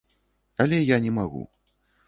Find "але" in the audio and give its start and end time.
0.65-0.79